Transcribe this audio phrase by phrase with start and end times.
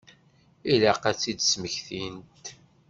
[0.73, 2.45] Ilaq ad tt-id-smektint.